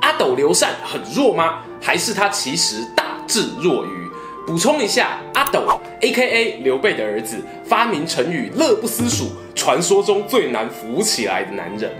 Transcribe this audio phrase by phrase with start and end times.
[0.00, 1.62] 阿斗刘禅很弱吗？
[1.80, 4.06] 还是他其实大智若愚？
[4.46, 6.60] 补充一下，阿斗 （A.K.A.
[6.62, 11.90] 刘备的儿子）发明成语“乐不思蜀”，传说中最难扶起来的男人。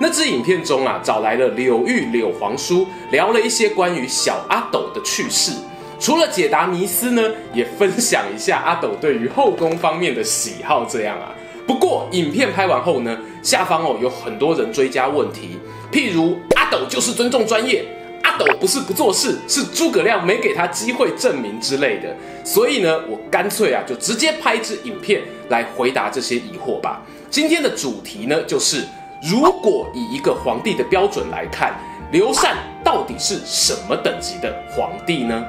[0.00, 5.50] 那支影片中啊，找来了柳玉、柳皇叔，聊了一些关于小阿斗的趣事。
[5.98, 7.22] 除了解答迷思呢，
[7.52, 10.84] 也分享一下阿斗对于后宫方面的喜好。
[10.84, 11.34] 这样啊，
[11.66, 15.58] 不过影片拍完后呢，下方哦有很多人追加问题。
[15.90, 16.38] 譬如
[16.70, 17.84] 斗就是尊重专业，
[18.22, 22.14] 阿斗不是不做事，是诸葛亮没给他机会证明之类的。
[22.44, 27.02] 所以呢，我干脆啊就直接拍一支影片来回答这些疑惑吧。
[27.30, 28.84] 今天的主题呢，就是
[29.22, 31.74] 如果以一个皇帝的标准来看，
[32.10, 35.44] 刘禅到底是什么等级的皇帝呢？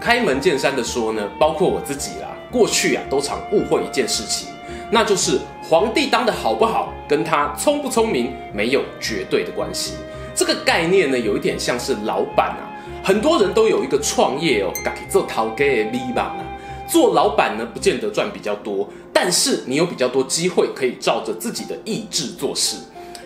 [0.00, 4.48] 开门见山的说呢，包括我自己啦，过去啊都常误会一件事情。
[4.90, 9.94] 那就是皇帝当得好不好，跟他聪不聪明没有绝对的关系。
[10.34, 12.66] 这个概念呢，有一点像是老板啊，
[13.04, 16.46] 很多人都有一个创业哦，可以做头家的尾巴啊。
[16.88, 22.76] 做老板呢，不见得赚比较多，但是你有比较多机会可以照着自己的意志做事。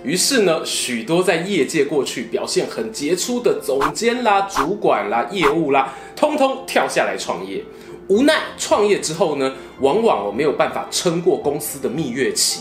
[0.02, 7.64] 于是呢，许多在业界过去表现很杰出的总监啦、主管啦、业务啦，通通跳下来创业。
[8.08, 12.60] 无奈创业之后呢，往往我没有办法撑过公司的蜜月期。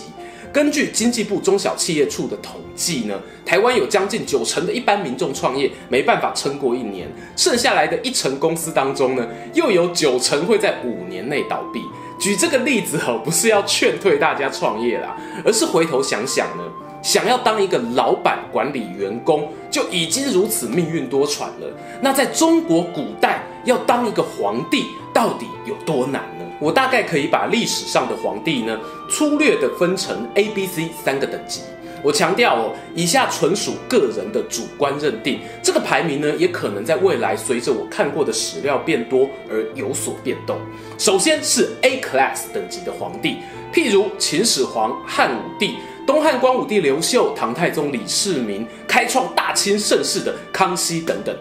[0.54, 11.82] 根据经济部中小企业处的统计呢，台湾有将近九成的一般民众创业没办法撑过一年，剩下来的一成公司当中呢，又有九成会在五年内倒闭。
[12.20, 16.64] 举这个例子哦，不是要劝退大家创业啦，而是回头想想呢。
[17.02, 21.68] 想要当一个老板管理员工就已经如此命运多舛了，
[22.02, 26.46] 那在中国古代要当一个皇帝到底有多难呢？
[26.59, 28.79] 我大概可以把历史上的皇帝呢
[29.09, 31.62] 粗略的分成 A、B、C 三个等级。
[32.01, 40.57] 我强调哦，以下纯属个人的主观认定，这个排名呢也可能在未来随着我看过的史料变多而有所变动。
[40.97, 43.38] 首先是 A class 等级的皇帝，
[43.73, 45.75] 譬如秦始皇、汉武帝。
[46.06, 51.34] 东汉光武帝刘秀、唐太宗李世民，开创大清盛世的康熙等等，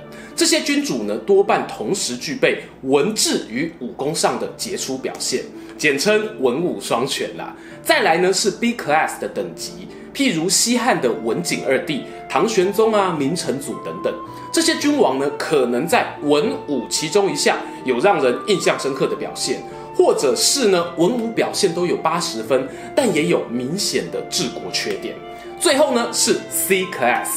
[0.43, 5.45] 这些君主呢，多半同时具备文治与武功上的杰出表现，
[5.79, 7.55] 简称文武双全啦。
[7.81, 14.13] 再来呢是 B class 的等级，譬如西汉的文景二帝、唐玄宗啊、明成祖等等，
[14.53, 19.63] 这些君王呢，可能在文武其中一项有让人印象深刻的表现。
[19.95, 22.67] 或者是呢，文武表现都有八十分，
[22.97, 25.15] 但也有明显的治国缺点。
[25.61, 27.29] 最后呢是 C class，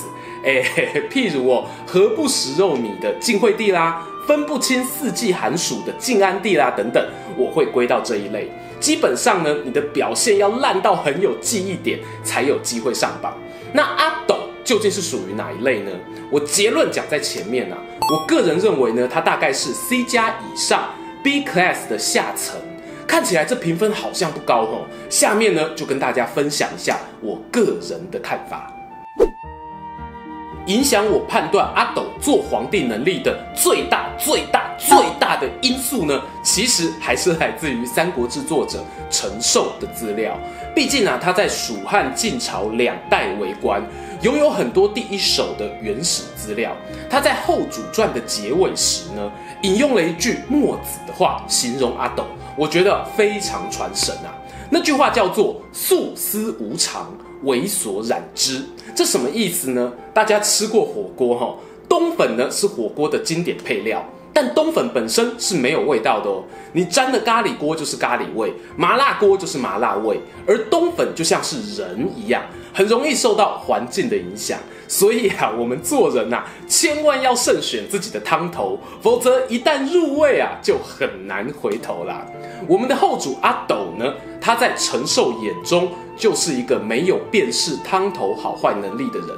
[0.45, 0.63] 哎，
[1.11, 7.03] 譬如哦，何不食肉糜的晋惠帝啦，分不清四季寒暑的晋安帝啦等等，
[7.35, 8.49] 我会归到这一类。
[8.79, 13.35] 基本上呢，你的表现要烂到很有记忆点，才有机会上榜。
[13.73, 15.91] 那阿斗究竟是属于哪一类呢？
[16.29, 17.77] 我结论讲在前面啊，
[18.11, 20.89] 我个人认为呢，他大概是 C 加以上。
[21.23, 22.55] B class 的下层，
[23.07, 24.85] 看起来这评分好像不高哦。
[25.09, 28.71] 下面呢，就跟大家分享一下我个人的看法。
[30.67, 40.35] 影响我判断阿斗做皇帝能力的最大、最大、最大的因素呢，其实还是来自于《三国志》作者陈寿的资料。
[40.73, 43.81] 毕竟啊，他在蜀汉晋朝两代为官，
[44.21, 46.75] 拥有很多第一手的原始资料。
[47.09, 49.31] 他在后主传的结尾时呢，
[49.61, 52.25] 引用了一句墨子的话，形容阿斗，
[52.55, 54.33] 我觉得非常传神啊。
[54.75, 57.09] 那句话叫做“素丝无常，
[57.45, 58.61] 猥琐染之”。
[58.93, 59.93] 这什么意思呢？
[60.13, 61.55] 大家吃过火锅哈，
[61.87, 64.05] 冬粉呢是火锅的经典配料。
[64.35, 66.43] 但冬粉本身是没有味道的哦，
[66.73, 72.43] 你沾的咖喱锅就是咖喱味，麻辣锅就是麻辣味，而冬粉就像是人一样，
[72.73, 74.59] 很容易受到环境的影响。
[74.89, 82.25] 所以啊，我们做人呐，千万要慎选自己的汤头，否则一旦入味啊，就很难回头啦。
[82.67, 89.29] 我们的后主阿斗呢，他在陈寿眼中就是一个没有辨识汤头好坏能力的人。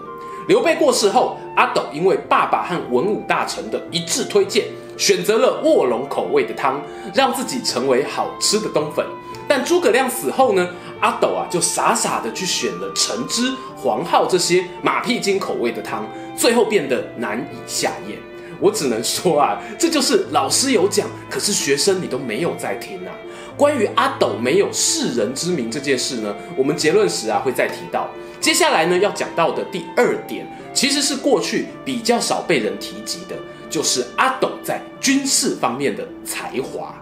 [0.48, 4.66] 刘备过世后，阿斗因为爸爸和文武大臣的一致推荐。
[4.98, 6.82] 选择了卧龙口味的汤，
[7.14, 9.06] 让自己成为好吃的冬粉。
[9.48, 16.06] 但诸葛亮死后呢，阿斗啊就傻傻的去选了橙汁、黄皓这些马屁精口味的汤，
[16.36, 18.18] 最后变得难以下咽。
[18.60, 23.14] 我只能说啊，这就是老师有讲，可是学生你都没有在听啊。
[23.56, 28.10] 关于阿斗没有世人之名这件事呢，我们结论时啊会再提到。
[28.40, 33.36] 接下来呢要讲到的第二点，其实是过去比较少被人提及的，
[33.70, 36.96] 就是阿斗在军事方面的才华。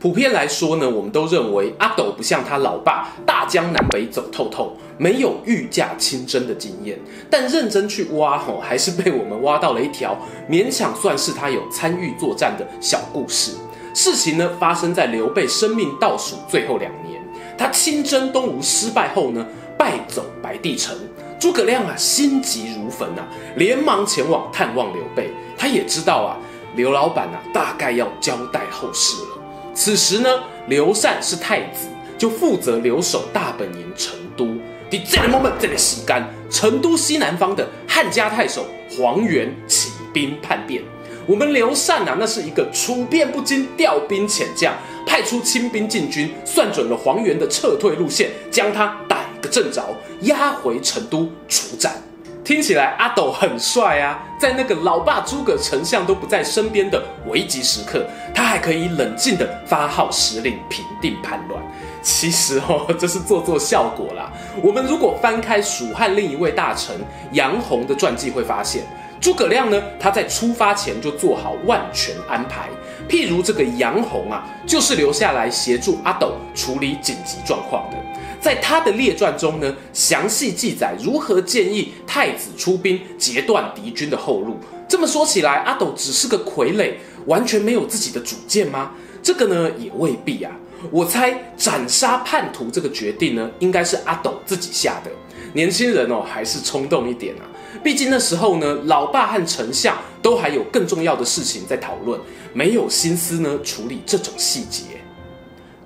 [0.00, 6.98] 普遍来说呢，我们都认为阿斗不像他老爸大江南北走透透，没有御驾亲征的经验。
[7.28, 10.16] 但认真去挖吼，还是被我们挖到了一条
[10.48, 13.52] 勉强算是他有参与作战的小故事。
[13.92, 17.22] 事情呢发生在刘备生命倒数最后两年，
[17.58, 19.46] 他亲征东吴失败后呢，
[19.76, 20.96] 败走白帝城。
[21.40, 23.26] 诸葛亮啊心急如焚啊，
[23.56, 25.30] 连忙前往探望刘备。
[25.56, 26.36] 他也知道啊，
[26.76, 29.28] 刘老板啊大概要交代后事了。
[29.74, 30.28] 此时呢，
[30.68, 31.88] 刘禅是太子，
[32.18, 34.46] 就负责留守大本营成都。
[34.90, 40.82] 第这个 moment，这个时间，成都西南方的汉家太守黄元起兵叛变。
[41.26, 44.74] 我们刘禅啊，那是一个处变不惊、调兵遣将，
[45.06, 49.82] 派出亲兵进军，算准了黄元的撤退路线，将他打个正着，
[50.22, 51.94] 押回成都处斩。
[52.42, 58.04] 听起来阿斗很帅啊，在那个老爸诸葛丞相都不在身边的危急时刻，
[58.34, 61.62] 他还可以冷静地发号施令，平定叛乱。
[62.02, 64.32] 其实哦，这是做做效果啦。
[64.62, 66.96] 我们如果翻开蜀汉另一位大臣
[67.32, 68.82] 杨洪的传记，会发现
[69.20, 72.70] 诸葛亮呢，他在出发前就做好万全安排。
[73.06, 77.96] 譬如这个杨洪啊，就是留下来协助阿斗处理紧急状况的。
[78.40, 84.56] 在他的列传中呢，详细记载如何建议太子出兵截断敌军的后路。
[84.88, 86.94] 这么说起来，阿斗只是个傀儡，
[87.26, 88.92] 完全没有自己的主见吗？
[89.22, 90.50] 这个呢，也未必啊。
[90.90, 95.10] 我猜斩杀叛徒这个决定呢，应该是阿斗自己下的。
[95.52, 97.44] 年轻人哦，还是冲动一点啊。
[97.84, 102.18] 毕竟那时候呢，老爸和丞相都还有更重要的事情在讨论，
[102.54, 104.99] 没有心思呢处理这种细节。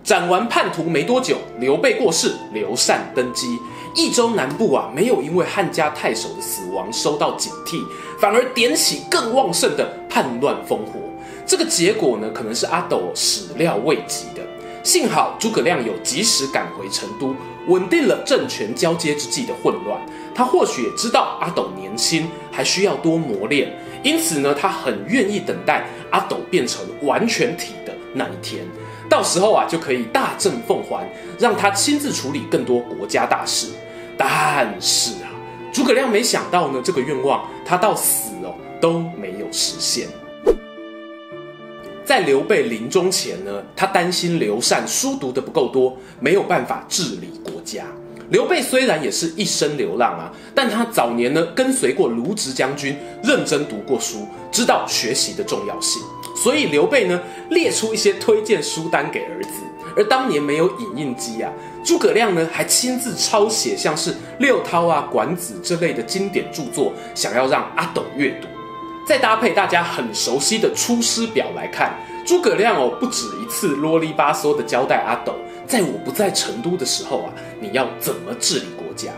[0.05, 3.59] 斩完叛徒没多久，刘备过世，刘禅登基。
[3.95, 7.83] 益州南部啊，没有因为汉家太守的死亡受到警惕，
[8.21, 11.01] 反而点起更旺盛的叛乱烽火。
[11.47, 14.43] 这个结果呢，可能是阿斗始料未及的。
[14.83, 17.35] 幸好诸葛亮有及时赶回成都，
[17.69, 19.99] 稳定了政权交接之际的混乱。
[20.35, 23.73] 他或许也知道阿斗年轻，还需要多磨练，
[24.03, 28.67] 因此呢，他很愿意等待阿斗变成完全体的那一天。
[29.09, 31.09] 到时候啊，就可以大政奉还，
[31.39, 33.69] 让他亲自处理更多国家大事。
[34.17, 35.31] 但是啊，
[35.73, 40.09] 诸葛亮没想到呢，这个愿望他到死哦都没有实现。
[42.05, 47.85] 在刘备临终前呢，他担心刘禅书读得不够多，没有办法治理国家。
[48.31, 56.03] 刘备虽然也是一生流浪啊，但他早年呢跟随过卢植将军，认真读过书，知道学习的重要性。
[56.45, 57.19] 所以刘备呢
[57.49, 59.63] 列出一些推荐书单给儿子，
[59.97, 61.51] 而当年没有影印机啊，
[61.83, 68.49] 诸葛亮呢还亲自抄写像是六韬啊、管子这类的经典著作，想要让阿斗阅读。
[69.09, 75.35] 再搭配大家很熟悉的《出师表》来看，诸葛亮哦不止一次啰里吧嗦的交代阿斗，
[75.67, 79.11] 在我不在成都的时候啊，你要怎么治理国家？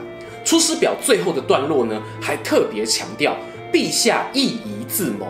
[0.48, 3.36] 《出师表》最后的段落呢，还特别强调
[3.72, 5.26] 陛下亦宜自谋。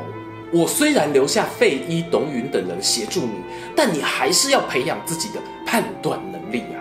[0.53, 3.33] 我虽然留下费祎、董允等人协助你，
[3.75, 6.79] 但你还是要培养自己的判断能力啊。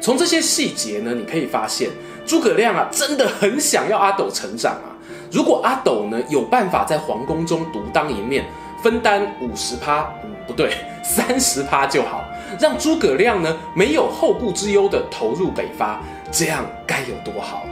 [0.00, 1.90] 从这些细节呢，你可以发现
[2.26, 4.96] 诸葛亮啊，真的很想要阿斗成长啊。
[5.30, 8.44] 如果阿斗呢有办法在皇宫中独当一面，
[8.82, 12.24] 分担五十趴，嗯，不对， 三十趴就好，
[12.58, 16.00] 让诸葛亮呢没有后顾之忧的投入北伐，
[16.30, 17.64] 这样该有多好。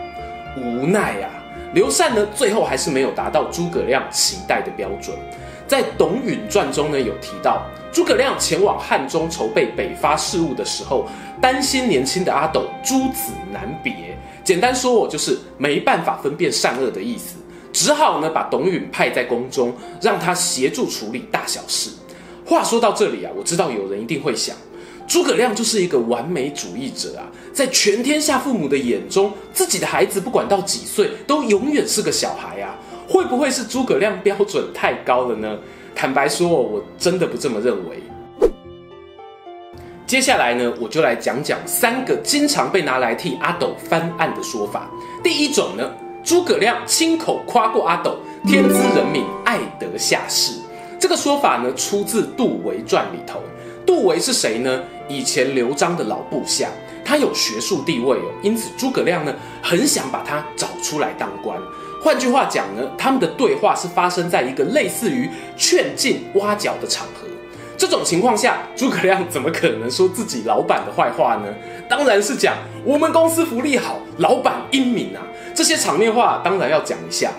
[0.56, 1.39] 无奈啊。
[1.72, 5.16] 刘禅呢，最后还是没有达到诸葛亮期待的标准。
[5.68, 7.62] 在《董允传》中呢，有提到
[7.92, 11.06] 诸葛亮前往汉中筹备北伐事务的时候，
[11.40, 13.94] 担心年轻的阿斗诸子难别。
[14.42, 17.36] 简单说，我就是没办法分辨善恶的意思，
[17.72, 19.72] 只好呢把董允派在宫中，
[20.02, 21.90] 让他协助处理大小事。
[22.44, 24.56] 话说到这里啊，我知道有人一定会想。
[25.10, 32.78] 诸葛亮就是一个完美主义者啊，在全天下父母的眼中，自己的孩子不管到几岁，都永远是个小孩啊。
[33.08, 35.58] 会不会是诸葛亮标准太高了呢？
[35.96, 38.00] 坦白说，我真的不这么认为。
[40.06, 44.88] 接下来呢，我就来讲讲三个经常被拿来替阿斗翻案的说法。
[45.24, 45.90] 第一种呢，
[46.22, 50.52] 诸葛亮亲口夸过阿斗，天资人敏，爱得下士。
[51.00, 53.40] 这个说法呢，出自《杜维传》里头。
[53.84, 54.84] 杜维是谁呢？
[55.10, 56.68] 以前刘璋的老部下，
[57.04, 61.58] 他有学术地位哦，因此诸葛亮呢很想把他找出来当官。
[62.00, 67.26] 换句话讲呢，他们的对话是发生在一个类似于劝进挖角的场合。
[67.76, 71.48] 这种情况下，诸葛亮怎么可能说自己老板的坏话呢？
[71.88, 75.26] 当然是讲我们公司福利好，老板英明啊！
[75.54, 77.32] 这些场面话当然要讲一下。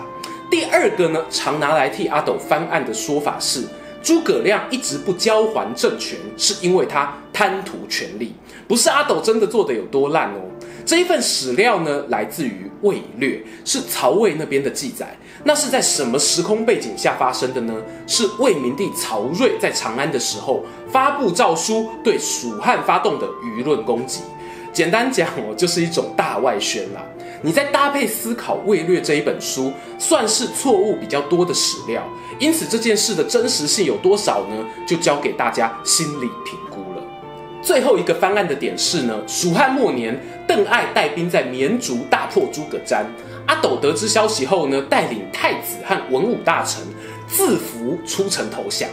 [0.50, 3.66] 第二个呢，常拿来替阿斗翻案的说法是，
[4.02, 8.34] 诸葛亮一直不交还政权，是因为他贪图权力，
[8.66, 10.40] 不是阿斗真的做得有多烂哦。
[10.84, 12.48] 这一份史料呢，来自于
[12.82, 15.16] 《魏略》，是曹魏那边的记载。
[15.44, 17.74] 那是在什么时空背景下发生的呢？
[18.06, 24.22] 是魏明帝曹睿在长安的时候发布诏书，对蜀汉发动的舆论攻击。
[24.72, 27.02] 简单讲哦，就是一种大外宣啦。
[27.44, 32.02] 你再搭配思考《魏略》这一本书，算是错误比较多的史料。
[32.38, 34.64] 因此这件事的真实性有多少呢？
[34.86, 37.02] 就交给大家心理评估了。
[37.60, 43.04] 最后一个翻案的点是呢，蜀汉末年，邓艾带兵在绵竹大破诸葛瞻。
[43.46, 46.80] 阿斗得知消息后呢，带领太子和文武大臣
[47.26, 48.88] 自服出城投降。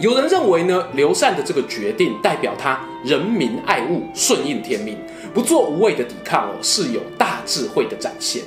[0.00, 4.96] 有人认为呢，刘禅的这个决定代表他仁民爱物，顺应天命，
[5.34, 8.42] 不做无谓的抵抗哦，是有大智慧的展现。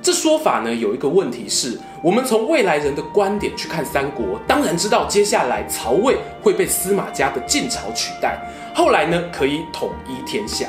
[0.00, 8.38] 这说法呢，有一个问题是，我们从未来人的观点去看三国，当然知道接下来曹魏会被司马家的晋朝取代，
[8.72, 10.68] 后来呢可以统一天下。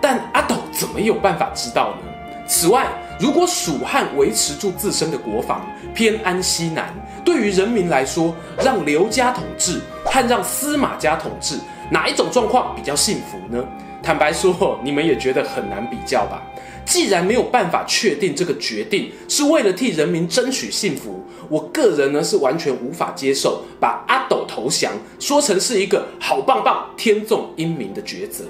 [0.00, 2.10] 但阿斗怎么有办法知道呢？
[2.46, 2.86] 此外，
[3.20, 11.56] 如果蜀汉维持住自身的国防，偏安西南，对于人民来说，让刘家统治和让司马家统治，
[11.90, 13.64] 哪一种状况比较幸福呢？
[14.02, 16.42] 坦白说，你们也觉得很难比较吧？
[16.84, 28.44] 既然没有办法确定这个决定是为了替人民争取幸福，我个人呢是完全无法接受把阿斗投降说成是一个好棒棒、天纵英明的抉择。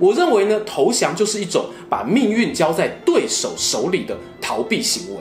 [0.00, 5.20] 我认为呢，投降就是一种把命运交在对手手里的逃避行为。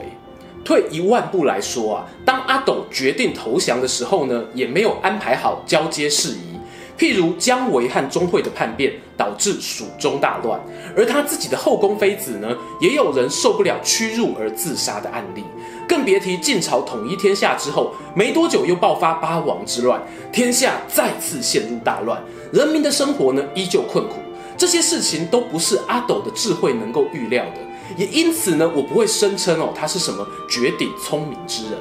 [0.65, 6.55] 退一万步来说啊，当阿斗决定投降的时候呢，也没有安排好交接事宜。
[6.97, 10.59] 譬如姜维和钟会的叛变，导致蜀中大乱，
[10.95, 12.47] 而他自己的后宫妃子呢，
[12.79, 15.43] 也有人受不了屈辱而自杀的案例。
[15.87, 22.19] 更别提晋朝统一天下之后，没多久又爆发八王之乱，天下再次陷入大乱，
[22.51, 24.15] 人民的生活呢依旧困苦。
[24.57, 27.59] 这些事情都不是阿斗的智慧能够预料的，
[27.97, 31.79] 也因此呢，我不会声称哦，他是什么绝顶聪明之人。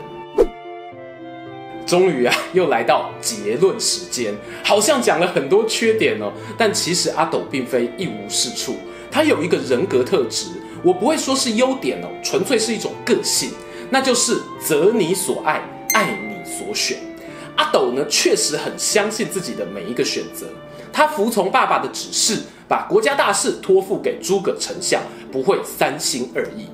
[1.86, 4.34] 终于啊，又来到结论时间，
[4.64, 8.76] 好像讲了很多缺点哦，但其实阿斗并非一无是处，
[9.10, 10.46] 他有一个人格特质，
[10.82, 13.50] 我不会说是优点哦，纯粹是一种个性，
[13.90, 16.96] 那就是择你所爱，爱你所选。
[17.56, 20.46] 阿斗呢，确实很相信自己的每一个选择，
[20.90, 26.66] 他服从爸爸的指示，把国家大事托付给诸葛丞相，不会三心二意。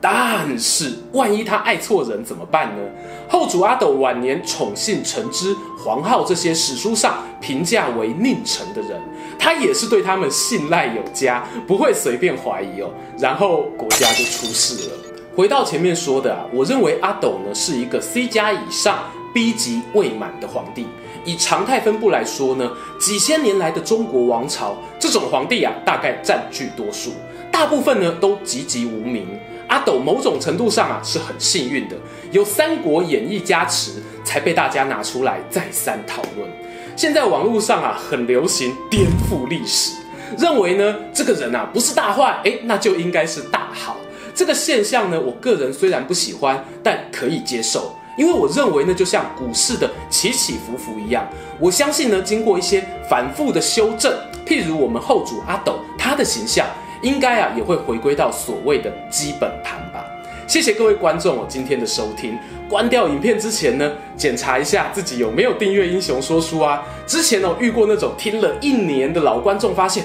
[0.00, 2.82] 但是，万一他爱错人怎么办呢？
[3.28, 9.00] 后主阿斗晚年宠幸陈芝、黄皓这些史书上评价为佞臣的人，
[9.38, 12.90] 他也是对他们信赖有加，不会随便怀疑哦。
[13.18, 14.96] 然后国家就出事了。
[15.34, 18.98] 回到前面说的啊，我认为阿斗呢是一个 C 加以上。
[19.34, 20.86] B 级未满的皇帝，
[21.22, 27.12] 以常态分布来说呢，几千年来的中国王朝，这种皇帝啊，大概占据多数，
[27.50, 29.26] 大部分呢都籍籍无名。
[29.68, 31.96] 阿斗某种程度上啊是很幸运的，
[32.32, 33.92] 有《三国演义》加持，
[34.24, 36.48] 才被大家拿出来再三讨论。
[36.96, 39.92] 现在网络上啊很流行颠覆历史，
[40.38, 43.98] 认为呢这个人啊不是大坏，诶，那就应该是大好。
[44.34, 47.94] 这个现象呢，我个人虽然不喜欢，但可以接受。
[48.18, 51.24] 因为我认为呢，就像股市的起起伏伏一样，
[51.60, 54.12] 我相信呢，经过一些反复的修正，
[54.44, 56.66] 譬如我们后主阿斗，他的形象
[57.00, 60.04] 应该啊也会回归到所谓的基本盘吧。
[60.48, 62.36] 谢谢各位观众哦，今天的收听。
[62.68, 66.82] 关掉影片之前呢，检查一下自己有没有订阅英雄说书啊。
[67.06, 70.04] 之前哦遇过那种听了一年的老观众发现。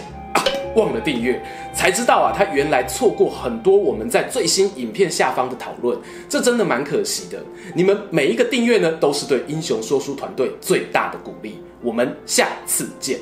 [0.75, 1.41] 忘了订阅，
[1.73, 7.37] 才知道啊，他原来错过很多我们在最新影片下方的讨论，这真的蛮可惜的。
[7.75, 11.59] 你们每一个订阅呢，都是对英雄说书团队最大的鼓励。
[11.81, 13.19] 我们下次见。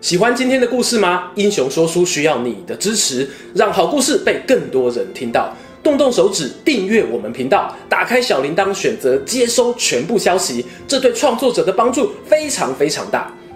[0.00, 1.32] 喜欢今天的故事吗？
[1.34, 5.52] 英雄说书需要你的支持，让好故事被更多人听到。
[5.82, 13.32] 动动手指订阅我们频道，打开小铃铛，选择接收全部消息，这对创作者的帮助非常非常大。